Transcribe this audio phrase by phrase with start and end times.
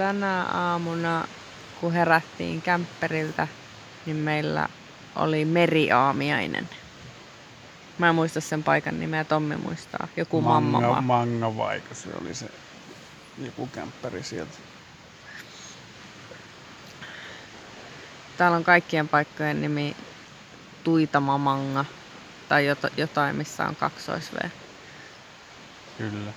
[0.00, 1.28] tänä aamuna,
[1.80, 3.48] kun herättiin kämpperiltä,
[4.06, 4.68] niin meillä
[5.16, 6.68] oli meriaamiainen.
[7.98, 10.08] Mä en muista sen paikan nimeä, Tommi muistaa.
[10.16, 11.00] Joku Manga, mamma.
[11.00, 12.46] manga vaiko se oli se
[13.38, 14.52] joku kämppäri sieltä.
[18.36, 19.96] Täällä on kaikkien paikkojen nimi
[20.84, 21.84] Tuitamamanga
[22.48, 24.48] tai jot- jotain, missä on kaksois V.
[25.98, 26.32] Kyllä.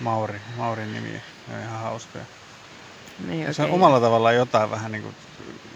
[0.00, 1.22] Mauri, Maurin nimi.
[1.46, 2.24] Ne on ihan hauskoja.
[3.26, 5.16] Niin Se on omalla tavallaan jotain vähän niin kuin,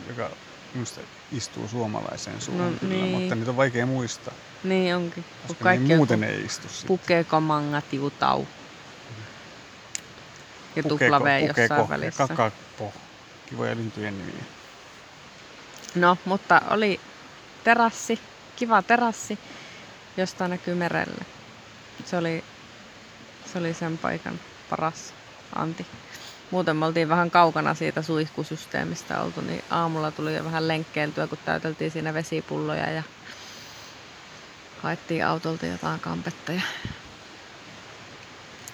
[0.08, 0.30] joka
[0.74, 1.00] minusta
[1.32, 3.18] istuu suomalaiseen suuhun No kyllä, niin.
[3.18, 5.24] mutta niitä on vaikea muistaa, Niin onkin.
[5.48, 6.86] Koska kaikki ne on muuten ei istu sitten.
[6.88, 8.46] Pukekomanga tiutau.
[10.76, 12.26] Ja Pukeko- tupla V jossain pukeko välissä.
[12.28, 12.92] Kakapo.
[13.46, 14.44] Kivoja lintujen nimiä.
[15.94, 17.00] No, mutta oli
[17.64, 18.20] terassi,
[18.56, 19.38] kiva terassi,
[20.16, 21.24] josta näkyy merelle.
[22.04, 22.44] Se oli,
[23.52, 24.40] se oli sen paikan
[24.70, 25.14] paras
[25.54, 25.86] anti.
[26.50, 31.38] Muuten me oltiin vähän kaukana siitä suihkusysteemistä oltu, niin aamulla tuli jo vähän lenkkeiltyä, kun
[31.44, 33.02] täyteltiin siinä vesipulloja ja
[34.82, 36.52] haettiin autolta jotain kampetta.
[36.52, 36.62] Ja...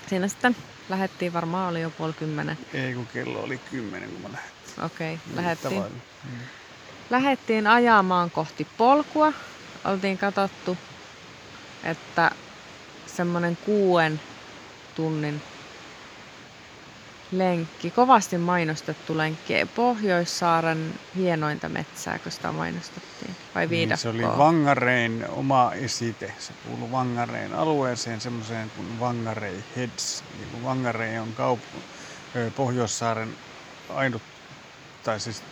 [0.09, 0.57] Siinä sitten
[0.89, 2.59] lähettiin, varmaan oli jo puoli kymmenen.
[2.75, 4.85] Ei kun kello oli kymmenen, kun mä lähdettiin.
[4.85, 5.83] Okei, Niin, lähettiin.
[6.25, 6.39] Mm.
[7.11, 9.33] Lähettiin ajamaan kohti polkua.
[9.85, 10.79] Oltiin katsottu,
[11.85, 12.31] että
[13.07, 14.21] semmonen kuuden
[14.95, 15.43] tunnin
[17.31, 25.25] lenkki, kovasti mainostettu lenkki, Pohjoissaaren hienointa metsää, kun sitä mainostettiin, vai Niin, se oli Vangarein
[25.29, 26.33] oma esite.
[26.39, 30.25] Se kuului Vangarein alueeseen semmoiseen kuin Vangarei Heads.
[30.39, 31.81] Niin kuin Vangarei on kaup-
[32.57, 33.37] Pohjoissaaren
[33.95, 34.23] ainut,
[35.05, 35.43] tai siis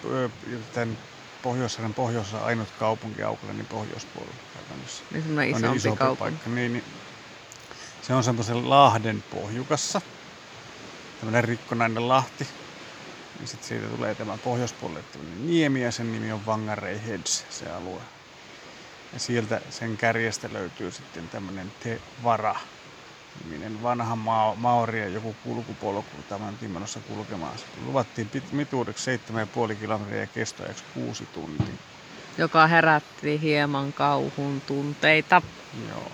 [0.72, 0.98] tämän
[1.42, 4.34] Pohjoissaaren pohjoisessa ainut kaupunki Aucklandin pohjoispuolella.
[5.11, 6.20] Niin semmoinen On isompi, isompi kaupunki.
[6.20, 6.50] paikka.
[6.50, 6.84] Niin, niin.
[8.03, 10.00] Se on semmoisen lahden pohjukassa.
[11.25, 12.47] Tämmöinen rikkonainen lahti.
[13.41, 17.71] Ja sitten siitä tulee tämä pohjoispuolelle tämmöinen niemi ja sen nimi on Vangarei Heads, se
[17.71, 18.00] alue.
[19.12, 22.56] Ja sieltä sen kärjestä löytyy sitten tämmöinen Te Vara
[23.44, 27.59] niminen vanha maa, maoria joku kulkupolku, jota mä oltiin menossa kulkemaan.
[27.59, 29.10] Se luvattiin pit- mituudeksi
[29.69, 31.75] 7,5 kilometriä ja kestoajaksi 6 tuntia.
[32.38, 35.43] joka herätti hieman kauhun tunteita.
[35.88, 36.12] Joo.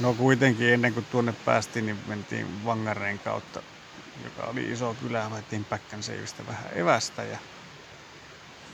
[0.00, 3.62] No kuitenkin ennen kuin tuonne päästiin, niin mentiin Vangareen kautta,
[4.24, 7.38] joka oli iso kylä, haettiin Päkkänseivistä vähän evästä ja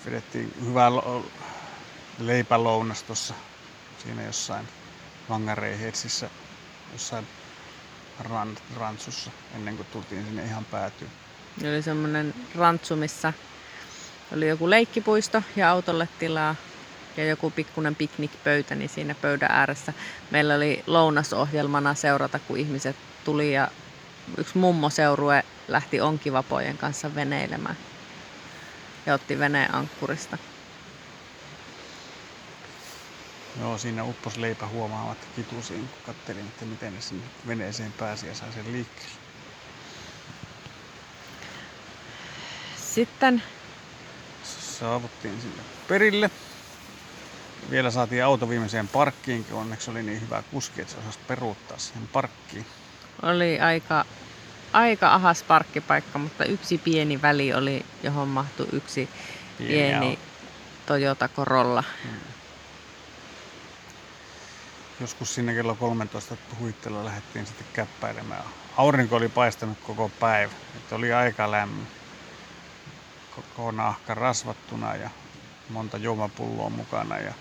[0.07, 1.27] vedettiin hyvää lo-
[2.19, 3.35] leipälounas tuossa
[4.03, 4.69] siinä jossain
[5.29, 6.31] Vangareen Hetsissä,
[6.93, 7.27] jossain
[8.21, 11.11] ran, rantsussa, ennen kuin tultiin sinne ihan päätyyn.
[11.63, 13.33] Oli semmoinen rantsu, missä
[14.33, 16.57] oli joku leikkipuisto ja autolle tilaa
[17.17, 19.93] ja joku pikkunen piknikpöytä, niin siinä pöydän ääressä
[20.31, 23.69] meillä oli lounasohjelmana seurata, kun ihmiset tuli ja
[24.37, 27.77] yksi mummo seurue lähti onkivapojen kanssa veneilemään
[29.07, 30.39] ja otti veneen ankkurista.
[33.61, 38.35] Joo, siinä uppos leipä huomaamatta kitusiin, kun katselin, että miten ne sinne veneeseen pääsi ja
[38.35, 39.15] sai sen liikkeelle.
[42.77, 43.43] Sitten
[44.79, 46.31] saavuttiin sinne perille.
[47.71, 51.79] Vielä saatiin auto viimeiseen parkkiin, kun onneksi oli niin hyvä kuski, että se osasi peruuttaa
[51.79, 52.67] siihen parkkiin.
[53.23, 54.05] Oli aika,
[54.73, 59.09] aika ahas parkkipaikka, mutta yksi pieni väli oli, johon mahtui yksi
[59.59, 60.19] Pieni pieni.
[60.87, 61.85] Toyota Corolla.
[65.01, 68.45] Joskus sinne kello 13 huitteella lähdettiin sitten käppäilemään.
[68.77, 71.87] Aurinko oli paistanut koko päivä, että oli aika lämmin.
[73.37, 75.11] Koko nahka rasvattuna ja
[75.69, 77.35] monta juomapulloa mukana ja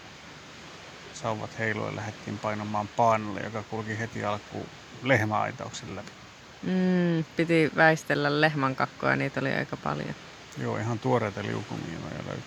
[1.13, 4.67] sauvat heiluen lähdettiin painamaan paanalle, joka kulki heti alkuun
[5.03, 6.11] lehmäaitauksen läpi.
[6.63, 10.15] Mm, piti väistellä lehmänkakkoja, niitä oli aika paljon.
[10.61, 12.43] Joo, ihan tuoreita liukumiinoja löytyi.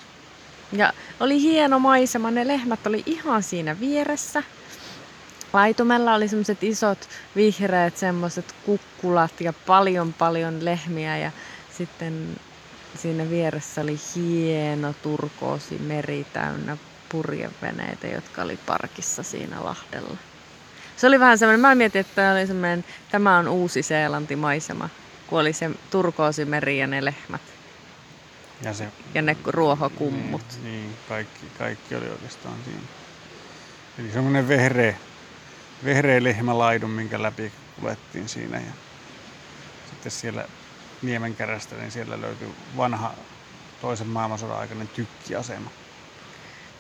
[0.73, 4.43] Ja oli hieno maisema, ne lehmät oli ihan siinä vieressä.
[5.53, 11.31] Laitumella oli semmoiset isot vihreät semmoiset kukkulat ja paljon paljon lehmiä ja
[11.71, 12.41] sitten
[12.97, 16.77] siinä vieressä oli hieno turkoosi meri täynnä
[17.09, 20.17] purjeveneitä, jotka oli parkissa siinä lahdella.
[21.01, 24.89] Se oli vähän semmoinen, mä mietin, että tämä oli semmoinen, tämä on uusi Seelanti maisema,
[25.27, 27.41] kun oli se turkoosimeri ja ne lehmät
[28.63, 30.43] Ja se ja ne ruohokummut.
[30.63, 32.81] Niin, niin kaikki, kaikki oli oikeastaan siinä.
[33.99, 34.97] Eli semmoinen vehreä,
[35.85, 38.57] vehreä lehmälaidun, minkä läpi kulettiin siinä.
[38.57, 38.73] Ja
[39.91, 40.45] sitten siellä
[41.03, 43.15] Niemenkärästä, niin siellä löytyi vanha
[43.81, 45.71] toisen maailmansodan aikainen tykkiasema.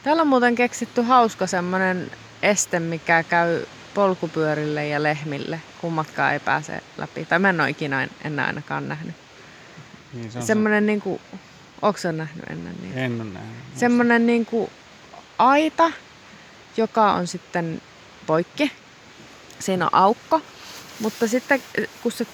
[0.02, 2.10] Täällä on muuten keksitty hauska semmonen
[2.42, 3.64] este, mikä käy
[3.94, 5.60] polkupyörille ja lehmille.
[5.80, 7.24] Kummatkaan ei pääse läpi.
[7.24, 9.14] Tai mä en ole ikinä en- en ainakaan nähnyt.
[10.12, 11.20] Niin, se on semmoinen niinku,
[11.82, 13.00] onko sä nähnyt ennen se, niitä?
[13.00, 13.54] en ole nähnyt.
[13.76, 14.70] Semmoinen niinku
[15.38, 15.90] aita,
[16.76, 17.82] joka on sitten
[18.26, 18.72] poikki.
[19.58, 20.40] Siinä on aukko,
[21.00, 21.62] mutta sitten
[22.02, 22.26] kun se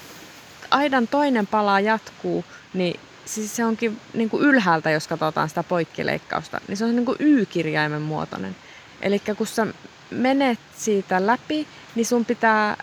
[0.71, 6.61] aidan toinen pala jatkuu, niin siis se onkin niin kuin ylhäältä, jos katsotaan sitä poikkileikkausta,
[6.67, 8.55] niin se on niin kuin Y-kirjaimen muotoinen.
[9.01, 9.67] Eli kun sä
[10.11, 12.77] menet siitä läpi, niin sun pitää,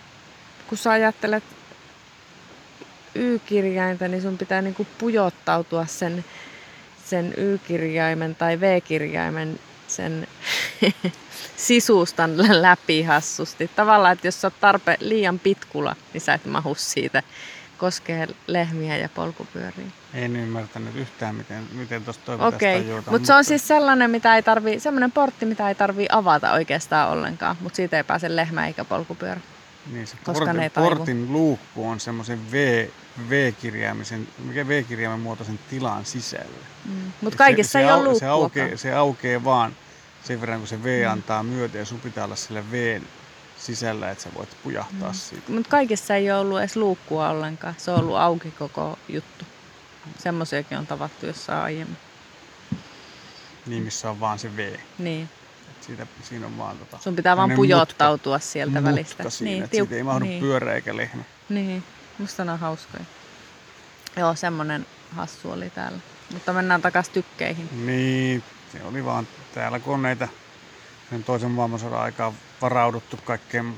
[0.69, 1.45] kun sä ajattelet
[3.15, 6.25] Y-kirjainta, niin sun pitää niin kuin pujottautua sen,
[7.05, 10.29] sen Y-kirjaimen tai V-kirjaimen sen
[11.57, 13.71] sisustan läpi hassusti.
[13.77, 17.23] Tavallaan, että jos sä oot tarpe liian pitkula, niin sä et mahu siitä
[17.79, 20.04] koskee lehmiä ja polkupyöriä.
[20.15, 23.03] En ymmärtänyt yhtään, miten, miten tuosta Okei, okay.
[23.11, 27.11] mutta se on siis sellainen, mitä ei tarvii, semmoinen portti, mitä ei tarvii avata oikeastaan
[27.11, 29.41] ollenkaan, mutta siitä ei pääse lehmä eikä polkupyörä.
[29.93, 32.87] Niin se koska portin, ne portin luukku on semmoisen v,
[33.31, 36.67] V-kirjaimisen, mikä V-kirjaimen muotoisen tilan sisällä.
[36.85, 37.13] Mm.
[37.21, 39.77] Mutta kaikissa se, ei se, ole se, aukeaa, se aukeaa vaan
[40.25, 43.01] sen verran, kun se V antaa myötä ja sun pitää olla sillä V
[43.59, 45.15] sisällä, että sä voit pujahtaa Mm.
[45.15, 45.53] siitä.
[45.53, 47.75] Mutta kaikissa ei ole ollut edes luukkua ollenkaan.
[47.79, 49.45] Se on ollut auki koko juttu.
[50.19, 51.97] Semmoisiakin on tavattu jossain aiemmin.
[53.67, 54.77] Niin, missä on vaan se V.
[54.99, 55.29] Niin.
[55.71, 59.23] Et Siitä, siinä on vaan tota, Sun pitää vaan pujottautua sieltä mutka, välistä.
[59.23, 60.41] Mutka siinä, niin, että siitä ei mahdu niin.
[60.41, 61.23] pyörä eikä lehmä.
[61.49, 61.85] Niin,
[62.19, 63.05] musta on hauskoja.
[64.17, 65.99] Joo, semmonen hassu oli täällä.
[66.33, 67.87] Mutta mennään takas tykkeihin.
[67.87, 68.43] Niin,
[68.73, 70.29] se oli vaan täällä koneita
[71.11, 73.75] sen toisen maailmansodan aikaan varauduttu kaikkeen,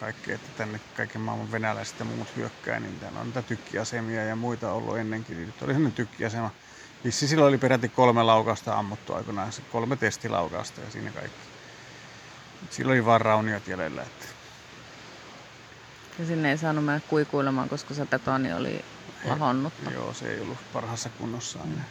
[0.00, 4.36] kaikkeen, että tänne kaiken maailman venäläiset ja muut hyökkää, niin täällä on niitä tykkiasemia ja
[4.36, 5.36] muita ollut ennenkin.
[5.46, 6.50] Nyt oli sellainen tykkiasema.
[7.04, 11.38] Vissi silloin oli peräti kolme laukausta ammuttu aikoinaan, kolme testilaukausta ja siinä kaikki.
[12.70, 14.02] Silloin oli vaan rauniot jäljellä.
[14.02, 14.26] Että
[16.18, 18.84] Ja sinne ei saanut mennä kuikuilemaan, koska se betoni oli
[19.24, 19.90] lahonnutta.
[19.90, 21.84] joo, se ei ollut parhaassa kunnossa enää.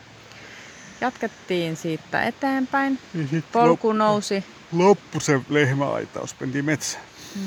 [1.01, 2.99] Jatkettiin siitä eteenpäin.
[3.13, 4.43] Ja Polku nousi.
[4.71, 7.03] Loppu se lehmäaitaus, mentiin metsään.
[7.35, 7.41] Ja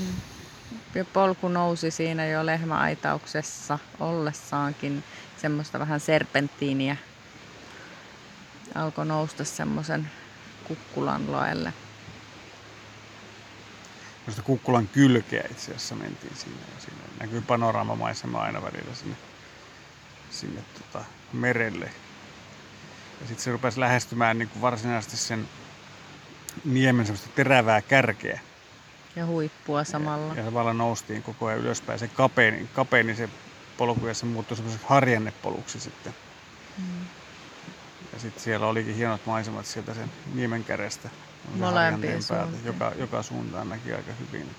[1.04, 5.04] polku nousi siinä jo lehmäaitauksessa ollessaankin
[5.36, 6.96] semmoista vähän serpenttiiniä.
[8.74, 10.10] Alkoi nousta semmoisen
[10.64, 11.72] kukkulan loelle.
[14.26, 16.60] Noista Kukkulan kylkeä itse asiassa mentiin siinä.
[16.74, 19.16] Ja siinä näkyy panoraamamaisema aina välillä sinne,
[20.30, 21.86] sinne tota, merelle.
[23.20, 25.48] Ja sitten se rupesi lähestymään niin kuin varsinaisesti sen
[26.64, 28.40] niemen semmoista terävää kärkeä.
[29.18, 30.34] Ja huippua samalla.
[30.34, 31.98] Ja samalla noustiin koko ajan ylöspäin.
[31.98, 33.28] Se kapeni, kapeni se
[33.76, 36.14] polku ja se muuttui semmoiseksi harjannepoluksi sitten.
[36.78, 37.06] Mm.
[38.12, 41.08] Ja sitten siellä olikin hienot maisemat sieltä sen niemen kärestä.
[41.42, 42.64] Semmoisen Molempiin suuntiin.
[42.64, 44.50] Joka, joka suuntaan näki aika hyvin.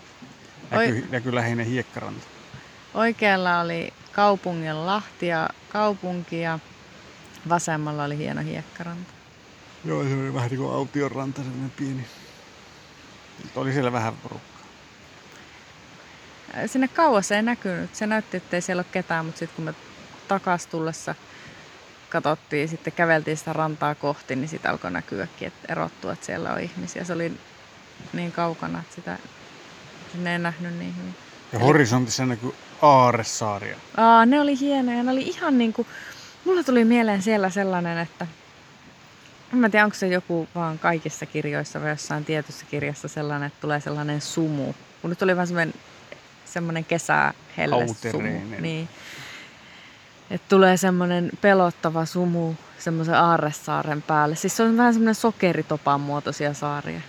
[0.71, 1.03] Oi.
[1.09, 2.27] Näkyy, lähinnä hiekkaranta.
[2.93, 6.59] Oikealla oli kaupungin lahti ja kaupunki ja
[7.49, 9.13] vasemmalla oli hieno hiekkaranta.
[9.85, 12.05] Joo, se oli vähän niin kuin Aution ranta, semmoinen pieni.
[13.43, 14.59] Mutta oli siellä vähän porukkaa.
[16.65, 17.95] Sinne kauas ei näkynyt.
[17.95, 19.73] Se näytti, että ei siellä ole ketään, mutta sitten kun me
[20.27, 21.15] takas tullessa
[22.09, 26.59] katsottiin, sitten käveltiin sitä rantaa kohti, niin sitten alkoi näkyäkin, että erottua, että siellä on
[26.59, 27.03] ihmisiä.
[27.03, 27.33] Se oli
[28.13, 29.17] niin kaukana, että sitä
[30.11, 31.15] sinne ei nähnyt niin hyvin.
[31.53, 33.77] Ja horisontissa näkyy Aaresaaria.
[33.97, 35.03] Aa, ne oli hienoja.
[35.03, 35.87] Ne oli ihan niin kuin,
[36.45, 38.27] mulla tuli mieleen siellä sellainen, että
[39.53, 43.61] en mä tiedä, onko se joku vaan kaikissa kirjoissa vai jossain tietyssä kirjassa sellainen, että
[43.61, 44.73] tulee sellainen sumu.
[45.01, 45.73] Kun nyt oli vähän semmoinen,
[46.45, 48.27] semmoinen kesähelle sumu.
[48.59, 48.89] Niin.
[50.31, 54.35] Että tulee semmoinen pelottava sumu semmoisen Aarresaaren päälle.
[54.35, 57.01] Siis se on vähän semmoinen sokeritopan muotoisia saaria.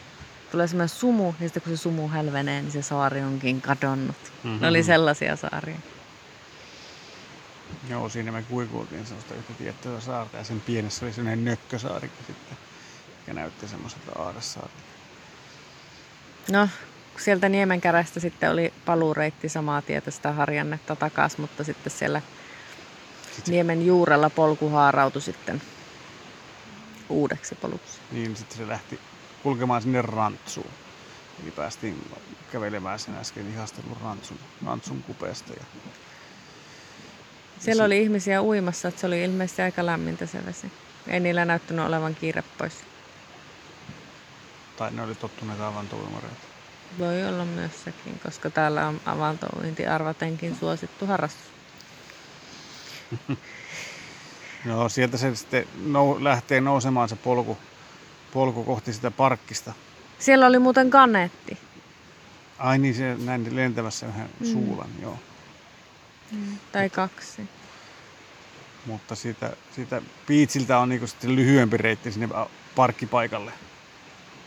[0.51, 4.17] Tulee semmoinen sumu, ja sitten kun se sumu hälvenee, niin se saari onkin kadonnut.
[4.45, 4.61] Mhm.
[4.61, 5.77] Ne oli sellaisia saaria.
[7.91, 12.59] Joo, siinä me kuikuiltiin sellaista yhtä tiettyä saarta ja sen pienessä oli sellainen nökkösaarikin sitten,
[13.21, 14.83] mikä näytti semmoiselta Aaresaarilta.
[16.53, 16.69] No,
[17.19, 22.23] sieltä Niemenkärästä sitten oli paluureitti samaa tietä sitä harjannetta takas, mutta sitten siellä
[23.37, 25.63] Sitten- Niemen juurella polku haarautui sitten
[27.09, 27.99] uudeksi poluksi.
[28.11, 29.01] Niin sitten se lähti
[29.43, 30.71] kulkemaan sinne rantsuun.
[31.43, 32.11] Eli päästiin
[32.53, 35.53] kävelemään sen äsken ihastellun rantsun, rantsun kupeesta.
[35.53, 35.65] Ja
[37.61, 40.73] Siellä Si- oli ihmisiä uimassa, että se oli ilmeisesti aika lämmintä se vesi.
[41.09, 42.73] Ei niillä näyttänyt olevan kiire pois.
[44.77, 46.37] tai ne oli tottuneet avantouimareita.
[46.99, 51.45] Voi olla myös sekin, koska täällä on avantouinti arvatenkin suosittu harrastus.
[54.65, 57.59] No sieltä se sitten nou, lähtee nousemaan se polku,
[58.33, 59.73] polku kohti sitä parkkista.
[60.19, 61.59] Siellä oli muuten kaneetti.
[62.59, 64.47] Ai niin, se näin lentämässä yhden mm.
[64.47, 65.19] suulan, joo.
[66.73, 67.49] Tai kaksi.
[68.87, 72.29] Mutta siitä, siitä piitsiltä on niinku sitten lyhyempi reitti sinne
[72.77, 73.53] parkkipaikalle.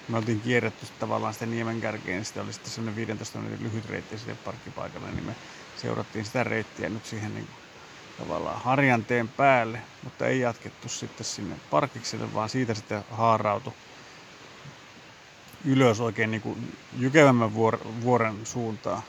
[0.08, 3.90] Me oltiin kierretty tavallaan sitä niemen kärkeen, niin sitten oli sitten semmoinen 15 minuutin lyhyt
[3.90, 5.36] reitti sinne parkkipaikalle, niin me
[5.78, 7.48] seurattiin sitä reittiä nyt siihen niin
[8.18, 13.74] tavallaan harjanteen päälle, mutta ei jatkettu sitten sinne parkikselle, vaan siitä sitten haarautu
[15.66, 17.54] ylös oikein niin kuin jykevämmän
[18.02, 19.04] vuoren suuntaan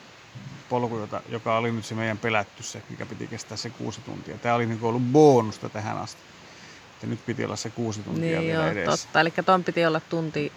[0.68, 4.38] polku, jota, joka oli nyt se meidän pelätty se, mikä piti kestää se kuusi tuntia.
[4.38, 6.20] Tämä oli niin ollut bonusta tähän asti.
[7.02, 9.06] Ja nyt piti olla se kuusi tuntia niin vielä joo, edessä.
[9.06, 9.20] totta.
[9.20, 10.52] Eli tuon piti olla tunti,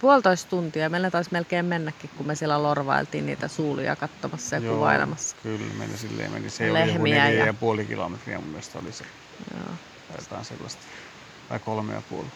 [0.00, 0.90] puolitoista tuntia.
[0.90, 5.36] Meillä taisi melkein mennäkin, kun me siellä lorvailtiin niitä suulia katsomassa ja joo, kuvailemassa.
[5.42, 6.50] Kyllä, meni silleen meni.
[6.50, 7.46] Se oli joku neljä ja...
[7.46, 9.04] ja puoli kilometriä mun mielestä oli se.
[9.54, 9.74] Joo.
[10.18, 10.82] jotain sellaista.
[11.48, 12.26] Tai kolme ja puoli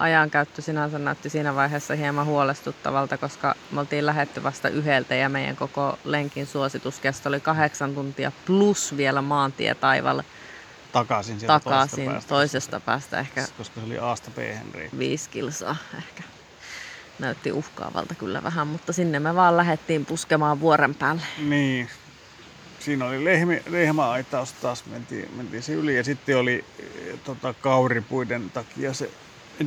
[0.00, 5.56] ajankäyttö sinänsä näytti siinä vaiheessa hieman huolestuttavalta, koska me oltiin lähetty vasta yhdeltä ja meidän
[5.56, 10.24] koko lenkin suosituskesto oli kahdeksan tuntia plus vielä maantie taivalle.
[10.92, 12.28] Takaisin sieltä Takaisin toisesta päästä.
[12.28, 13.44] toisesta päästä ehkä.
[13.58, 14.38] Koska se oli Aasta b
[14.98, 16.22] Viisi kilsaa ehkä.
[17.18, 21.22] Näytti uhkaavalta kyllä vähän, mutta sinne me vaan lähdettiin puskemaan vuoren päälle.
[21.38, 21.88] Niin.
[22.78, 28.50] Siinä oli lehmi, lehmäaitaus taas, mentiin, mentiin se yli ja sitten oli e, tota, kauripuiden
[28.50, 29.10] takia se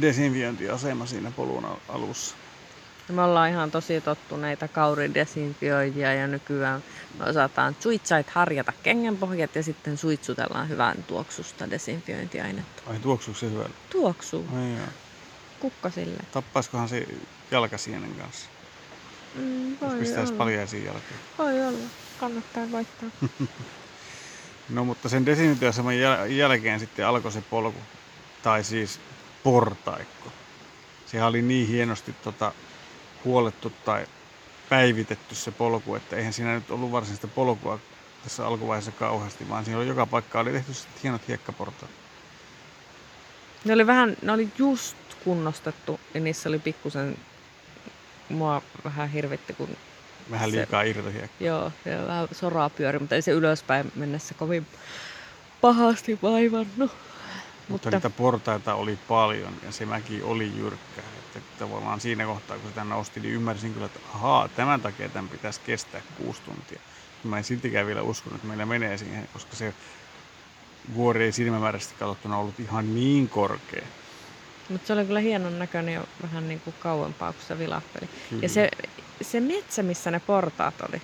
[0.02, 2.36] desinfiointiasema siinä polun alussa.
[3.10, 6.84] Me ollaan ihan tosi tottuneita kauridesinfioijia ja nykyään
[7.20, 12.84] me osataan suitsait harjata kengänpohjat ja sitten suitsutellaan hyvän tuoksusta desinfiointiainetta.
[12.88, 13.74] Ai tuoksuuko se hyvältä?
[13.90, 14.46] Tuoksuu.
[14.56, 14.88] Ai joo.
[15.60, 16.24] Kukka sille.
[16.32, 17.08] Tappaiskohan se
[17.52, 18.50] jalkasienen kanssa?
[19.36, 21.20] Mm, voi pistäisi paljaisiin jalkoihin?
[21.38, 21.88] Voi olla.
[22.20, 23.10] Kannattaa voittaa.
[24.70, 26.00] no mutta sen desinfiointiaseman
[26.38, 27.80] jälkeen sitten alkoi se polku.
[28.44, 29.00] Tai siis
[29.44, 30.32] portaikko.
[31.06, 32.52] Sehän oli niin hienosti tota,
[33.26, 34.06] huolettu tai
[34.70, 37.80] päivitetty se polku, että eihän siinä nyt ollut varsinaista polkua
[38.24, 40.72] tässä alkuvaiheessa kauheasti, vaan siinä oli joka paikka oli tehty
[41.04, 41.92] hienot hiekkaportaat.
[43.66, 47.18] Ne oli vähän, ne oli just kunnostettu ja niissä oli pikkusen,
[48.30, 49.70] mua vähän hirvitti, kun
[50.32, 51.48] Vähän liikaa irtohiekkaa.
[51.48, 54.68] Joo, ja vähän soraa pyöri, mutta ei se ylöspäin mennessä kovin
[55.62, 56.92] pahasti vaivannut.
[57.68, 61.02] Mutta, niitä portaita oli paljon ja se mäki oli jyrkkä.
[61.36, 65.30] Että tavallaan siinä kohtaa, kun sitä nosti, niin ymmärsin kyllä, että ahaa, tämän takia tämän
[65.30, 66.80] pitäisi kestää kuusi tuntia.
[67.24, 69.74] Mä en siltikään vielä uskonut, että meillä menee siihen, koska se
[70.94, 73.86] vuori ei silmämääräisesti katsottuna ollut ihan niin korkea.
[74.70, 78.10] Mutta se oli kyllä hienon näköinen jo vähän niin kuin kauempaa, kun se vilahteli.
[78.42, 78.70] Ja se,
[79.22, 81.02] se metsä, missä ne portaat oli,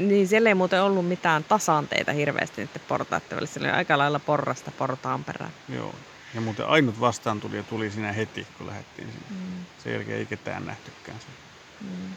[0.00, 3.54] niin siellä ei muuten ollut mitään tasanteita hirveästi niiden portaiden välissä.
[3.54, 5.52] Se oli aika lailla porrasta portaan perään.
[5.68, 5.94] Joo.
[6.34, 9.26] Ja muuten ainut vastaan tuli ja tuli siinä heti, kun lähdettiin sinne.
[9.30, 9.64] Mm.
[9.82, 11.30] Sen jälkeen ei ketään nähtykään sen.
[11.80, 12.16] Mm.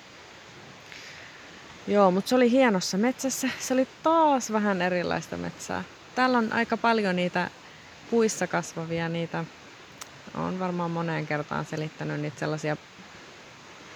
[1.88, 3.50] Joo, mutta se oli hienossa metsässä.
[3.60, 5.84] Se oli taas vähän erilaista metsää.
[6.15, 7.50] Täällä on aika paljon niitä
[8.12, 9.46] puissa kasvavia, niitä
[10.34, 12.77] on varmaan moneen kertaan selittänyt niitä sellaisia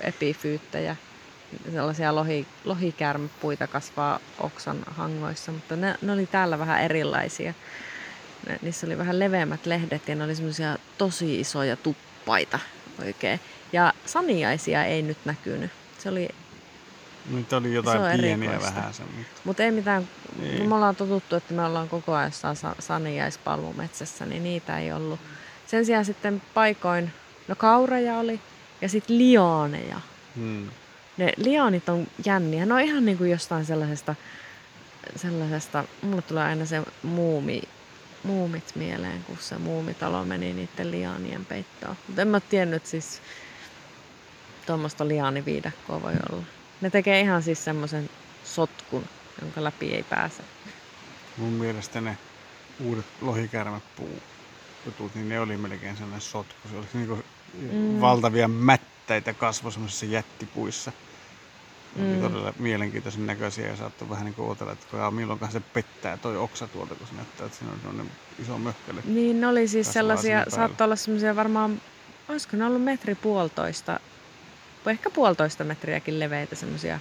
[0.02, 0.96] epifyyttejä,
[1.72, 7.54] sellaisia lohi, lohikäärmepuita kasvaa oksan hangoissa, mutta ne, ne oli täällä vähän erilaisia.
[8.48, 12.60] Ne, niissä oli vähän leveämmät lehdet ja ne oli semmoisia tosi isoja tuppaita
[13.06, 13.40] oikein.
[13.74, 15.72] Ja saniaisia ei nyt näkynyt.
[15.98, 16.30] Se oli
[17.30, 19.06] Niitä oli jotain pieniä vähän sen.
[19.16, 20.08] Mutta Mut ei mitään,
[20.42, 20.68] ei.
[20.68, 22.32] me ollaan totuttu, että me ollaan koko ajan
[23.78, 25.20] metsässä, niin niitä ei ollut.
[25.68, 27.12] Sen sijaan sitten paikoin,
[27.48, 28.40] no kaureja oli
[28.82, 30.02] ja sitten liaaneja.
[30.36, 30.70] Hmm
[31.18, 32.66] ne lianit on jänniä.
[32.66, 34.16] Ne on ihan niin kuin jostain sellaisesta,
[35.16, 37.62] sellaisesta, mulle tulee aina se muumi,
[38.24, 41.96] muumit mieleen, kun se muumitalo meni niiden lianien peittoon.
[42.08, 43.22] Mutta en mä tiennyt siis,
[44.66, 46.44] tuommoista liaaniviidakkoa voi olla.
[46.82, 48.10] Ne tekee ihan siis semmoisen
[48.44, 49.06] sotkun,
[49.42, 50.44] jonka läpi ei pääse.
[51.38, 52.18] Mun mielestä ne
[52.84, 54.22] uudet lohikärmepuu
[54.86, 56.68] jutut, niin ne oli melkein sellainen sotku.
[56.70, 58.02] Se oli niin mm.
[58.02, 58.48] valtavia
[59.16, 60.92] mättäitä kasvoi semmoisissa jättipuissa.
[61.96, 62.12] Mm.
[62.12, 66.68] Oli todella mielenkiintoisen näköisiä ja saattoi vähän niin odotella, että milloinkaan se pettää toi oksa
[66.68, 69.02] tuolta, kun se näyttää, että siinä on iso möhkäle.
[69.06, 71.82] Niin, ne oli siis sellaisia, saattoi olla semmoisia varmaan,
[72.30, 74.00] olisiko ne ollut metri puolitoista,
[74.88, 77.00] ehkä puolitoista metriäkin leveitä semmoisia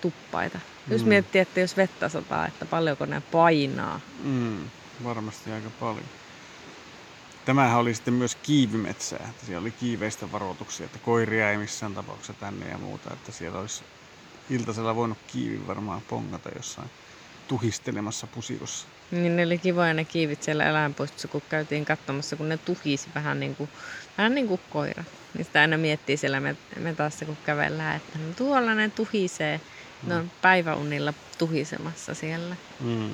[0.00, 0.58] tuppaita.
[0.58, 0.92] Mm.
[0.92, 4.00] Jos miettii, että jos vettä sataa, että paljonko ne painaa.
[4.24, 4.64] Mm,
[5.04, 6.04] varmasti aika paljon.
[7.44, 9.26] Tämähän oli sitten myös kiivimetsää.
[9.30, 13.12] Että siellä oli kiiveistä varoituksia, että koiria ei missään tapauksessa tänne ja muuta.
[13.12, 13.84] Että siellä olisi
[14.50, 16.90] iltasella voinut kiivi varmaan pongata jossain
[17.48, 18.86] tuhistelemassa pusikossa.
[19.10, 23.40] Niin ne oli kivoja ne kiivit siellä eläinpuistossa, kun käytiin katsomassa, kun ne tuhisi vähän
[23.40, 23.70] niin kuin,
[24.18, 25.04] vähän niin kuin koira.
[25.34, 26.40] Niin sitä aina miettii siellä
[26.78, 29.60] metassa, kun kävellään, että no tuolla ne tuhisee.
[30.02, 30.30] Ne on mm.
[30.42, 32.56] päiväunilla tuhisemassa siellä.
[32.80, 33.10] Mm.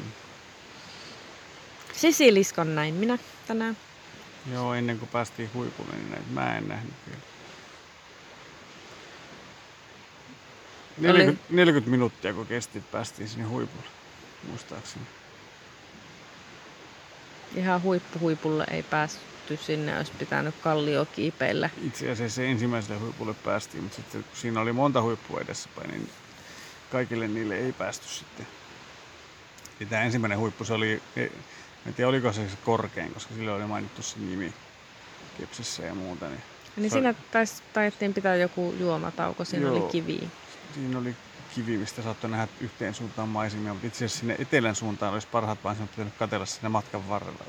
[1.92, 3.76] Sisiliskon näin minä tänään.
[4.52, 7.20] Joo, ennen kuin päästiin huipulle, niin näitä mä en nähnyt vielä.
[10.98, 13.86] 40, 40 minuuttia kun kesti, että päästiin sinne huipulle,
[14.48, 15.04] muistaakseni.
[17.54, 21.70] Ihan huippuhuipulle ei päästy sinne, olisi pitänyt kallio kiipeillä.
[21.86, 26.10] Itse asiassa se ensimmäiselle huipulle päästiin, mutta sitten kun siinä oli monta huippua edessäpäin, niin
[26.92, 28.46] kaikille niille ei päästy sitten.
[29.80, 31.02] Ja tämä ensimmäinen huippu, se oli,
[31.86, 34.54] en tiedä oliko se korkein, koska sillä oli mainittu se nimi
[35.38, 36.28] Kepsissä ja muuta.
[36.28, 36.42] Niin,
[36.76, 39.76] Niin siinä tais, taidettiin pitää joku juomatauko, siinä Joo.
[39.76, 40.30] oli kivi.
[40.74, 41.16] Siinä oli
[41.54, 45.58] kivi, mistä saattoi nähdä yhteen suuntaan maisemia, mutta itse asiassa sinne etelän suuntaan olisi parhaat
[45.64, 47.44] maisemat pitänyt katsella siinä matkan varrella.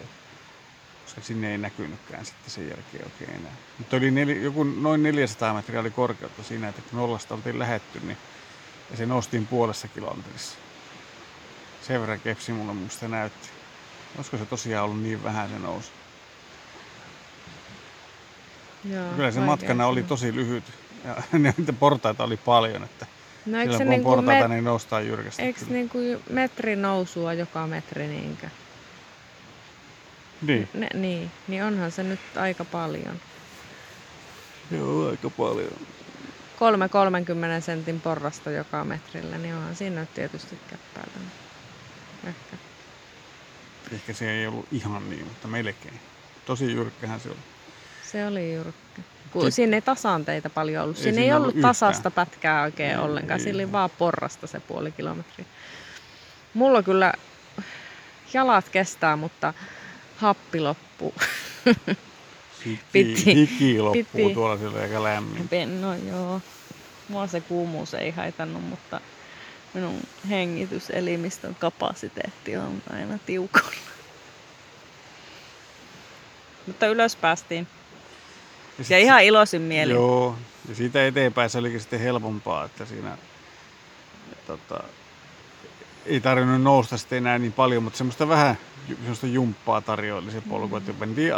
[1.05, 3.51] Koska sinne ei näkynytkään sitten sen jälkeen oikein enää.
[3.77, 7.99] Mutta oli neli, joku noin 400 metriä oli korkeutta siinä, että kun nollasta oltiin lähetty,
[7.99, 8.17] niin
[8.91, 10.57] ja se noustiin puolessa kilometrissä.
[11.87, 13.49] Sen verran kepsi mulle musta näytti.
[14.15, 15.91] Olisiko se tosiaan ollut niin vähän se nousu?
[18.83, 20.63] Joo, Kyllä se matkana oli tosi lyhyt.
[21.05, 23.05] Ja niitä portaita oli paljon, että
[23.45, 25.41] No silloin se kun niinku portaita, me, niin noustaan jyrkästi.
[25.41, 25.73] eikö kyllä.
[25.73, 25.97] niinku
[26.29, 28.49] metri nousua joka metri niinkö?
[30.41, 30.69] Niin.
[30.73, 33.19] Ne, niin, niin onhan se nyt aika paljon.
[34.71, 35.87] Joo, aika paljon.
[36.59, 41.19] Kolme 30 sentin porrasta joka metrillä, niin onhan siinä nyt tietysti käppäiltä.
[42.27, 42.70] Ehkä.
[43.91, 45.99] Ehkä se ei ollut ihan niin, mutta melkein.
[46.45, 47.37] Tosi jyrkkähän se oli.
[48.11, 49.01] Se oli jyrkkä.
[49.33, 50.97] Kun Sit- siinä ei tasanteita paljon ollut.
[50.97, 51.69] Ei Siinä ei, siinä ollut ollut yhtään.
[51.69, 53.39] tasasta pätkää oikein Ei, ollenkaan.
[53.39, 53.43] ei.
[53.43, 55.45] Siinä oli vaan porrasta se puoli kilometriä.
[56.53, 57.13] Mulla kyllä
[58.33, 59.53] jalat kestää, mutta
[60.17, 61.13] happi loppuu.
[62.65, 64.33] Hiki, Piti- hiki loppuu piti.
[64.33, 65.49] tuolla sillä aika lämmin.
[65.81, 66.41] No joo.
[67.07, 69.01] Mua se kuumuus ei haitannut, mutta
[69.73, 73.71] minun hengityselimistön kapasiteetti on aina tiukalla.
[76.67, 77.67] Mutta ylös päästiin.
[78.77, 79.95] sit Ja ihan iloisin mielin.
[79.95, 80.35] Joo,
[80.69, 83.17] ja siitä eteenpäin se olikin sitten helpompaa, että siinä
[84.47, 84.83] tota,
[86.05, 90.75] ei tarvinnut nousta sitten enää niin paljon, mutta semmoista vähän semmoista jumppaa tarjoili se polku,
[90.75, 91.33] että mentiin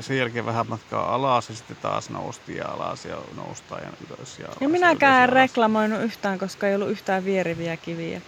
[0.00, 4.38] sen jälkeen vähän matkaa alas ja sitten taas noustiin ja alas ja noustaan ja ylös
[4.38, 4.58] ja alas.
[4.60, 8.20] Ja minäkään en reklamoinut yhtään, koska ei ollut yhtään vieriviä kiviä.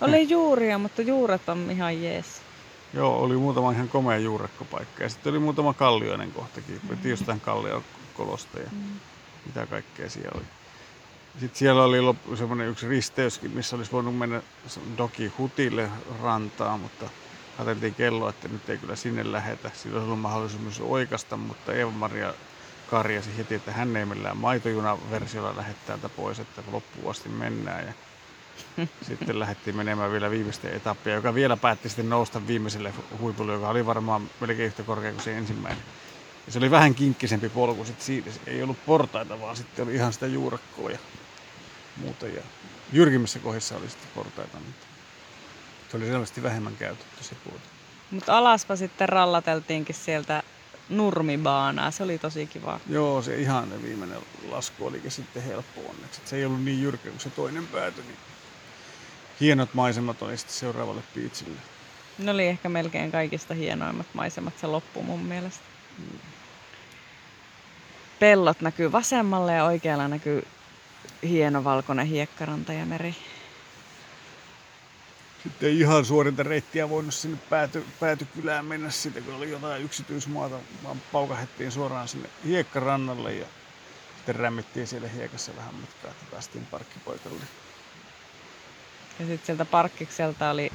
[0.00, 2.42] Oli juuria, mutta juuret on ihan jees.
[2.94, 7.10] Joo, oli muutama ihan komea juurekkopaikka ja sitten oli muutama kallioinen kohtakin, mm.
[7.10, 9.00] jostain kalliokolosta ja Mm.
[9.46, 10.44] mitä kaikkea siellä oli.
[11.40, 11.98] Sitten siellä oli
[12.36, 14.42] semmoinen yksi risteyskin, missä olisi voinut mennä
[14.98, 15.90] Doki Hutille
[16.22, 17.10] rantaan, mutta
[17.64, 19.70] katseltiin kelloa, että nyt ei kyllä sinne lähetä.
[19.74, 22.34] Sillä olisi ollut mahdollisuus myös oikasta, mutta Eeva-Maria
[22.90, 27.86] karjasi heti, että hän ei millään maitojunaversiolla lähde täältä pois, että loppuun asti mennään.
[27.86, 27.92] Ja
[29.08, 33.86] sitten lähdettiin menemään vielä viimeistä etappia, joka vielä päätti sitten nousta viimeiselle huipulle, joka oli
[33.86, 35.82] varmaan melkein yhtä korkea kuin se ensimmäinen.
[36.46, 38.30] Ja se oli vähän kinkkisempi polku sitten siitä.
[38.32, 40.98] Se ei ollut portaita, vaan sitten oli ihan sitä juurakkoa ja
[41.96, 42.26] muuta.
[42.26, 42.42] Ja
[42.92, 44.89] jyrkimmissä kohdissa oli sitten portaita, mutta
[45.90, 47.60] se oli selvästi vähemmän käytetty se puoli.
[48.10, 50.42] Mutta alaspa sitten rallateltiinkin sieltä
[50.88, 51.90] nurmibaanaa.
[51.90, 52.80] Se oli tosi kiva.
[52.88, 54.18] Joo, se ihan viimeinen
[54.50, 56.20] lasku olikin sitten helppo onneksi.
[56.20, 58.16] Et Se ei ollut niin jyrkkä kuin se toinen pääty, niin
[59.40, 61.58] hienot maisemat oli sitten seuraavalle piitsille.
[62.18, 65.64] Ne oli ehkä melkein kaikista hienoimmat maisemat se loppu mun mielestä.
[68.18, 70.46] Pellot näkyy vasemmalle ja oikealla näkyy
[71.22, 73.14] hieno valkoinen hiekkaranta ja meri.
[75.42, 80.56] Sitten ei ihan suorinta reittiä voinut sinne pääty, päätykylään mennä sitten, kun oli jotain yksityismaata,
[80.84, 83.46] vaan paukahettiin suoraan sinne hiekkarannalle ja
[84.16, 87.44] sitten rämmittiin siellä hiekassa vähän matkaa, että päästiin parkkipaikalle.
[89.20, 90.72] Ja sitten sieltä parkkikselta oli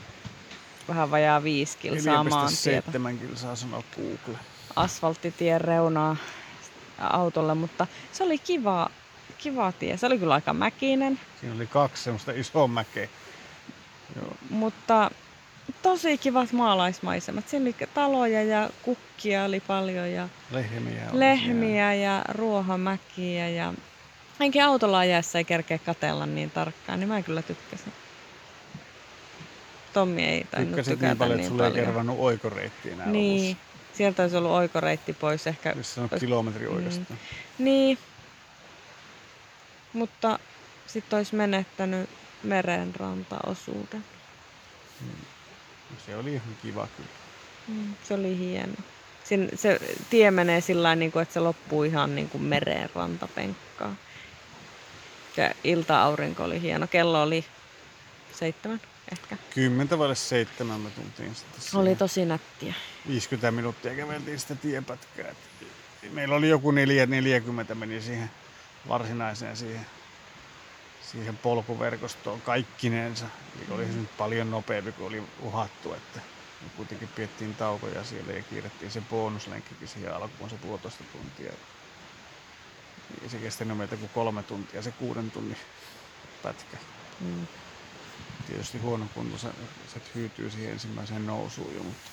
[0.88, 2.92] vähän vajaa viisi kilsaa maantietä.
[2.92, 4.40] 4,7 kilsaa sanoo Google.
[4.76, 6.16] asfalttitien reunaa
[7.00, 8.90] autolle, mutta se oli kiva,
[9.38, 9.98] kiva tie.
[9.98, 13.08] Se oli kyllä aika mäkinen, Siinä oli kaksi semmoista isoa mäkeä.
[14.50, 15.12] Mutta
[15.82, 17.48] tosi kivat maalaismaisemat.
[17.48, 21.04] Siinä oli taloja ja kukkia oli paljon ja Lehmiä.
[21.12, 23.74] lehmiä ja ruohomäkiä ja
[24.40, 27.94] enkä autolla ajaessa ei kerkeä katella niin tarkkaan, niin mä kyllä tykkäsin.
[29.94, 33.50] Tommi ei tainnut Tykkäsit tykätä niin paljon, että niin sulle ei kervannut oikoreitti enää Niin,
[33.58, 33.98] lopussa.
[33.98, 37.20] sieltä olisi ollut oikoreitti pois ehkä Missä on kilometri oikeastaan.
[37.58, 37.98] Niin.
[39.94, 40.40] Mutta
[40.88, 42.10] sitten olisi menettänyt
[42.44, 44.04] merenrantaosuuden.
[46.06, 47.10] Se oli ihan kiva kyllä.
[47.68, 48.74] Mm, se oli hieno.
[49.24, 49.80] Sin, se
[50.10, 53.98] tie menee sillä niin kuin, että se loppuu ihan niin kuin mereen rantapenkkaan.
[55.38, 56.88] Ja ilta-aurinko oli hieno.
[56.88, 57.46] Kello oli
[58.34, 58.82] seitsemän
[59.12, 59.38] ehkä.
[59.54, 61.82] Kymmentä vaille seitsemän me tultiin sitten siihen.
[61.82, 62.74] Oli tosi nättiä.
[63.08, 65.36] 50 minuuttia käveltiin sitä tiepätkää.
[66.12, 68.32] Meillä oli joku 4, 40 meni siihen
[68.88, 69.86] varsinaiseen siihen,
[71.12, 73.26] siihen polkuverkostoon kaikkinensa.
[73.56, 76.20] Eli oli se nyt paljon nopeampi kuin oli uhattu, että
[76.62, 81.54] me kuitenkin piettiin taukoja siellä ja kiirettiin se bonuslenkkikin siihen alkuun se puolitoista tuntia.
[83.24, 85.58] Ei se kestänyt meitä kuin kolme tuntia, se kuuden tunnin
[86.44, 86.78] pätkä.
[87.20, 87.48] Mm.
[88.48, 89.48] Tietysti huono kunto, se,
[89.94, 92.10] se hyytyy siihen ensimmäiseen nousuun jo, mutta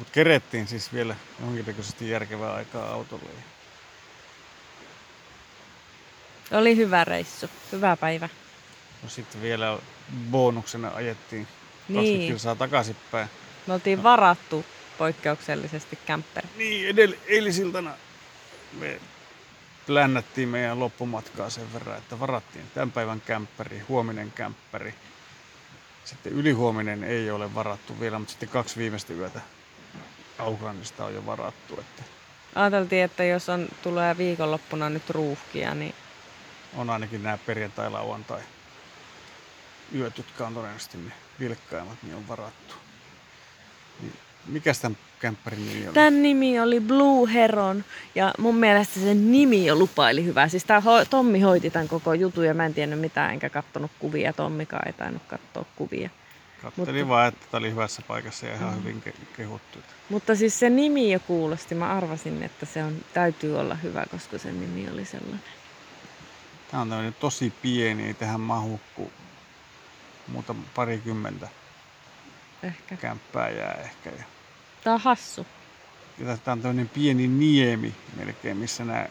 [0.00, 3.30] mutta kerettiin siis vielä jonkinnäköisesti järkevää aikaa autolla.
[6.52, 8.28] Oli hyvä reissu, hyvä päivä.
[9.02, 9.78] No sitten vielä
[10.30, 12.28] bonuksena ajettiin 20 Niin.
[12.30, 13.28] kilsaa takaisinpäin.
[13.66, 14.64] Me oltiin varattu
[14.98, 16.48] poikkeuksellisesti kämpperi.
[16.56, 17.94] Niin, edell- eilisiltana
[18.78, 19.00] me
[19.86, 24.94] plännättiin meidän loppumatkaa sen verran, että varattiin tämän päivän kämppäri, huominen kämppäri.
[26.04, 29.40] Sitten ylihuominen ei ole varattu vielä, mutta sitten kaksi viimeistä yötä
[30.38, 31.80] Aucklandista on jo varattu.
[31.80, 32.02] Että
[32.54, 35.94] Ajateltiin, että jos on, tulee viikonloppuna nyt ruuhkia, niin
[36.76, 38.40] on ainakin nämä perjantai, lauantai
[39.94, 42.74] yöt, jotka on todennäköisesti ne vilkkaimmat, niin on varattu.
[44.00, 44.12] Niin,
[44.46, 45.94] mikäs tämän kämppärin nimi oli?
[45.94, 50.48] Tämän nimi oli Blue Heron ja mun mielestä sen nimi jo lupaili hyvää.
[50.48, 53.90] Siis tää ho- Tommi hoiti tämän koko jutun ja mä en tiennyt mitään enkä kattonut
[53.98, 54.32] kuvia.
[54.32, 56.10] Tommikaan ei tainnut katsoa kuvia.
[56.62, 59.78] Kattelin mutta- vaan, että tämä oli hyvässä paikassa ja ihan hyvin ke- kehuttu.
[60.08, 61.74] Mutta siis se nimi jo kuulosti.
[61.74, 65.40] Mä arvasin, että se on, täytyy olla hyvä, koska sen nimi oli sellainen.
[66.70, 69.10] Tämä on tämmöinen tosi pieni, ei tähän mahu kuin
[70.28, 71.48] muutama parikymmentä
[72.62, 72.96] Ehkä.
[72.96, 74.10] kämppää jää ehkä.
[74.10, 74.24] Ja,
[74.84, 75.46] Tää on hassu.
[76.18, 79.06] ja tämä on tämmöinen pieni niemi melkein, missä nämä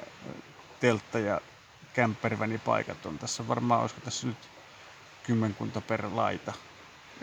[0.79, 1.41] teltta- ja
[1.93, 3.17] kämppärivänipaikat on.
[3.19, 4.37] Tässä varmaan, olisiko tässä nyt
[5.23, 6.53] kymmenkunta per laita.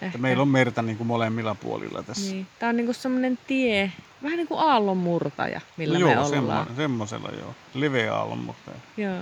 [0.01, 0.19] Ehkä.
[0.19, 2.33] Meillä on merta niin kuin molemmilla puolilla tässä.
[2.33, 2.47] Niin.
[2.59, 6.67] Tää on niinku semmonen tie, vähän niinku aallon murtaja, millä no me joo, ollaan.
[6.67, 7.55] semmo- semmosella joo.
[7.75, 9.19] Leveä aallon, mutta Joo.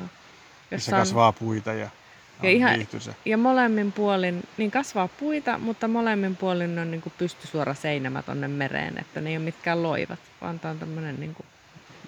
[0.77, 1.91] Missä on- kasvaa puita ja, Ja
[2.43, 3.15] ja ihan- viihtyisä.
[3.25, 8.99] Ja molemmin puolin, niin kasvaa puita, mutta molemmin puolin on niin pystysuora seinämä tonne mereen,
[9.01, 11.47] että ne ei ole mitkään loivat, vaan tää on tämmönen niin kuin,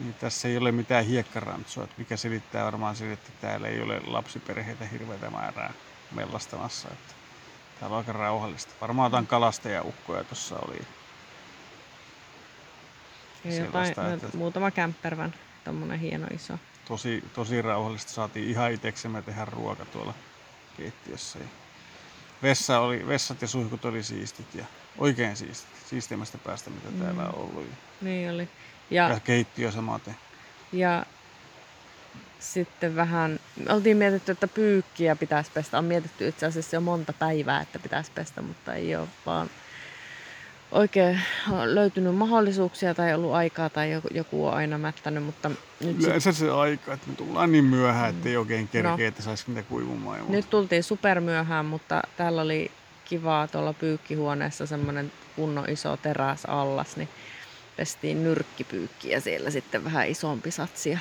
[0.00, 4.00] Niin, tässä ei ole mitään hiekkarantsua, että mikä selittää varmaan sen, että täällä ei ole
[4.06, 5.72] lapsiperheitä hirveätä määrää
[6.14, 6.88] mellastamassa.
[6.92, 7.14] Että
[7.80, 8.74] täällä on aika rauhallista.
[8.80, 10.78] Varmaan jotain kalastajaukkoja tuossa oli.
[13.64, 16.58] jotain, no, että- muutama kämppärvän, tommonen hieno iso.
[16.88, 18.12] Tosi, tosi rauhallista.
[18.12, 20.14] Saatiin ihan itseksemme tehdä ruoka tuolla
[20.76, 21.38] keittiössä.
[21.38, 21.44] Ja
[22.42, 24.64] vessa oli, vessat ja suihkut oli siistit ja
[24.98, 25.70] oikein siistit.
[25.90, 27.00] Siisteimmästä päästä, mitä mm.
[27.00, 27.64] täällä on ollut.
[27.64, 28.48] Ja, Niin oli.
[28.90, 30.16] Ja, ja keittiö samaten.
[30.72, 31.06] ja
[32.38, 35.78] sitten vähän, me oltiin mietitty, että pyykkiä pitäisi pestä.
[35.78, 39.50] On mietitty itse asiassa jo monta päivää, että pitäisi pestä, mutta ei ole vaan
[40.76, 41.20] oikein
[41.64, 46.50] löytynyt mahdollisuuksia tai ollut aikaa tai joku, on aina mättänyt, mutta nyt sit Yleensä se
[46.50, 48.98] aika, että me tullaan niin myöhään, että ei oikein kerkeä, No.
[49.08, 50.16] että saisi mitä kuivumaan.
[50.18, 50.36] Ja muuta.
[50.36, 52.70] Nyt tultiin supermyöhään, mutta täällä oli
[53.04, 57.08] kivaa tuolla pyykkihuoneessa semmoinen kunnon iso teräsallas, niin
[57.76, 60.90] pestiin nyrkkipyykkiä siellä sitten vähän isompi satsi.
[60.90, 60.98] ja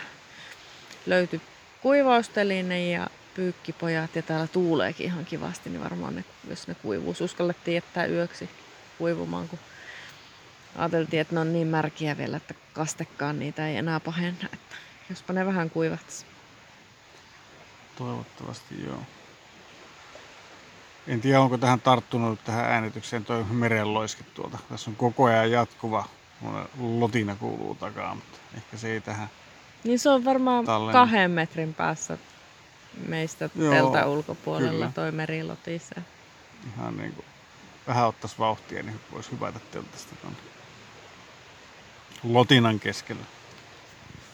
[1.06, 1.42] Löytyi
[1.82, 7.76] kuivausteline ja pyykkipojat ja täällä tuuleekin ihan kivasti, niin varmaan ne, jos ne kuivuu, uskallettiin
[7.76, 8.50] jättää yöksi
[8.98, 9.60] kuivumaan, kun
[10.76, 14.76] ajateltiin, että ne on niin märkiä vielä, että kastekaan niitä ei enää pahenna, että
[15.10, 16.26] jospa ne vähän kuivatsi.
[17.98, 19.02] Toivottavasti joo.
[21.08, 24.58] En tiedä, onko tähän tarttunut tähän äänitykseen toi merenloiske tuolta.
[24.70, 26.06] Tässä on koko ajan jatkuva
[26.80, 29.30] lotina kuuluu takaa, mutta ehkä se ei tähän.
[29.84, 30.94] Niin se on varmaan Tallenne.
[30.94, 32.18] kahden metrin päässä
[33.08, 34.92] meistä Joo, teltan ulkopuolella kyllä.
[34.96, 36.02] toi merilotissa.
[36.78, 37.26] Ihan niin kuin
[37.88, 40.40] vähän ottaisi vauhtia, niin voisi hypätä teltasta tuonne
[42.24, 43.26] lotinan keskellä.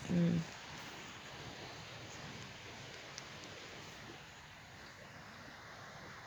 [0.10, 0.40] Mm.